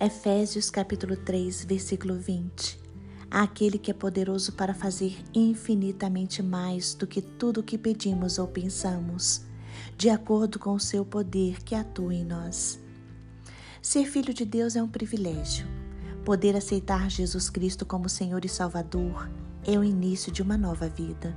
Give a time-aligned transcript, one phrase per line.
[0.00, 2.78] Efésios capítulo 3, versículo 20.
[3.28, 8.46] Aquele que é poderoso para fazer infinitamente mais do que tudo o que pedimos ou
[8.46, 9.42] pensamos,
[9.96, 12.78] de acordo com o seu poder que atua em nós.
[13.82, 15.66] Ser filho de Deus é um privilégio.
[16.24, 19.28] Poder aceitar Jesus Cristo como Senhor e Salvador
[19.66, 21.36] é o início de uma nova vida.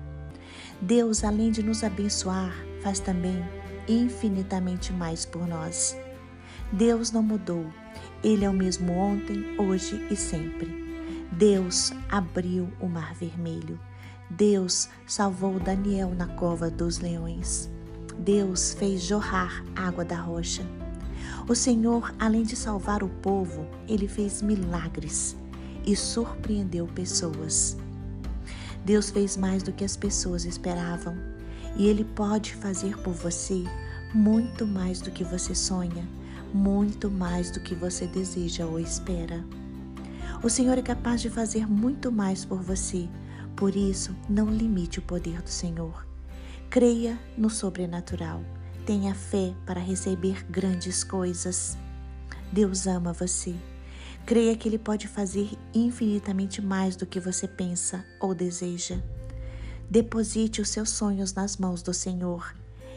[0.80, 2.54] Deus, além de nos abençoar,
[2.84, 3.44] faz também
[3.88, 5.96] infinitamente mais por nós.
[6.72, 7.66] Deus não mudou,
[8.24, 10.82] Ele é o mesmo ontem, hoje e sempre.
[11.32, 13.80] Deus abriu o Mar Vermelho.
[14.30, 17.70] Deus salvou Daniel na cova dos leões.
[18.18, 20.66] Deus fez jorrar água da rocha.
[21.50, 25.36] O Senhor, além de salvar o povo, ele fez milagres
[25.86, 27.76] e surpreendeu pessoas.
[28.86, 31.18] Deus fez mais do que as pessoas esperavam
[31.76, 33.64] e ele pode fazer por você
[34.14, 36.08] muito mais do que você sonha,
[36.54, 39.44] muito mais do que você deseja ou espera.
[40.44, 43.08] O Senhor é capaz de fazer muito mais por você,
[43.56, 46.06] por isso, não limite o poder do Senhor.
[46.70, 48.44] Creia no sobrenatural.
[48.86, 51.78] Tenha fé para receber grandes coisas.
[52.52, 53.56] Deus ama você.
[54.26, 59.00] Creia que Ele pode fazer infinitamente mais do que você pensa ou deseja.
[59.90, 62.56] Deposite os seus sonhos nas mãos do Senhor.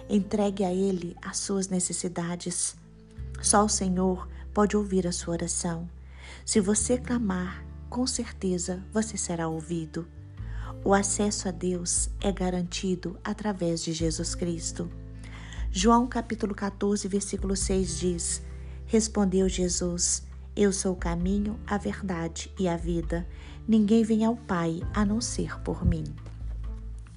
[0.09, 2.77] Entregue a Ele as suas necessidades.
[3.45, 5.87] Só o Senhor pode ouvir a sua oração.
[6.47, 10.09] Se você clamar, com certeza você será ouvido.
[10.83, 14.91] O acesso a Deus é garantido através de Jesus Cristo.
[15.71, 18.43] João capítulo 14, versículo 6 diz:
[18.87, 20.23] Respondeu Jesus:
[20.57, 23.29] Eu sou o caminho, a verdade e a vida.
[23.69, 26.05] Ninguém vem ao Pai a não ser por mim.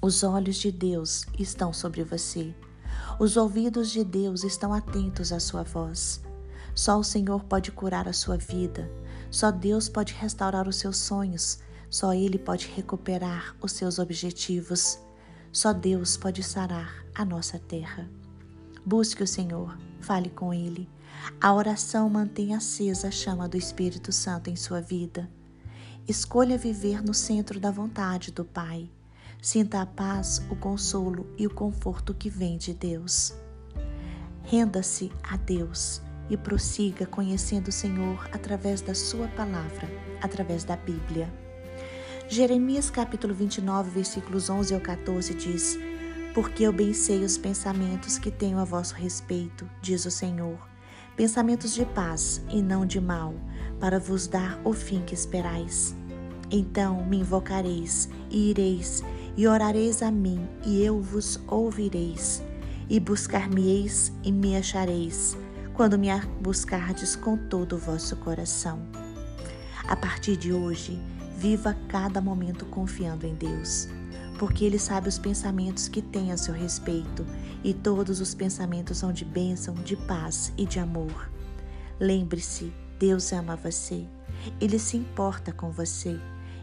[0.02, 2.54] Os olhos de Deus estão sobre você.
[3.18, 6.20] Os ouvidos de Deus estão atentos à sua voz.
[6.74, 8.90] Só o Senhor pode curar a sua vida.
[9.30, 11.58] Só Deus pode restaurar os seus sonhos.
[11.90, 14.98] Só Ele pode recuperar os seus objetivos.
[15.50, 18.08] Só Deus pode sarar a nossa terra.
[18.84, 20.88] Busque o Senhor, fale com Ele.
[21.40, 25.28] A oração mantém acesa a chama do Espírito Santo em sua vida.
[26.06, 28.90] Escolha viver no centro da vontade do Pai.
[29.40, 33.34] Sinta a paz, o consolo e o conforto que vem de Deus.
[34.42, 39.88] Renda-se a Deus e prossiga conhecendo o Senhor através da Sua palavra,
[40.20, 41.32] através da Bíblia.
[42.28, 45.78] Jeremias capítulo 29, versículos 11 ao 14 diz:
[46.38, 50.56] porque eu bem sei os pensamentos que tenho a vosso respeito, diz o Senhor,
[51.16, 53.34] pensamentos de paz e não de mal,
[53.80, 55.96] para vos dar o fim que esperais.
[56.48, 59.02] Então me invocareis e ireis,
[59.38, 62.42] e orareis a mim, e eu vos ouvireis,
[62.90, 65.34] e buscar-me-eis e me achareis,
[65.72, 66.08] quando me
[66.42, 68.82] buscardes com todo o vosso coração.
[69.88, 71.00] A partir de hoje,
[71.38, 73.88] viva cada momento confiando em Deus
[74.38, 77.26] porque Ele sabe os pensamentos que tem a seu respeito,
[77.62, 81.28] e todos os pensamentos são de bênção, de paz e de amor.
[81.98, 84.06] Lembre-se, Deus ama você,
[84.60, 86.18] Ele se importa com você,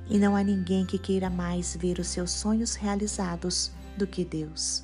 [0.10, 4.84] e não há ninguém que queira mais ver os seus sonhos realizados do que Deus.